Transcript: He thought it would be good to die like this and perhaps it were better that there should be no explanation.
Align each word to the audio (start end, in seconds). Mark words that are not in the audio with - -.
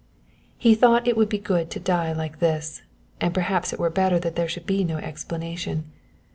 He 0.57 0.73
thought 0.73 1.07
it 1.07 1.15
would 1.15 1.29
be 1.29 1.37
good 1.37 1.69
to 1.69 1.79
die 1.79 2.11
like 2.11 2.39
this 2.39 2.81
and 3.19 3.35
perhaps 3.35 3.71
it 3.71 3.79
were 3.79 3.91
better 3.91 4.17
that 4.17 4.35
there 4.35 4.47
should 4.47 4.65
be 4.65 4.83
no 4.83 4.97
explanation. 4.97 5.91